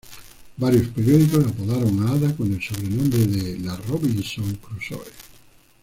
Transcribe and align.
Varios 0.57 0.87
periódicos 0.87 1.45
apodaron 1.45 1.99
a 2.01 2.13
Ada 2.13 2.35
con 2.35 2.51
el 2.51 2.59
sobrenombre 2.59 3.19
de 3.27 3.59
"la 3.59 3.75
Robinson 3.77 4.55
Crusoe". 4.55 5.11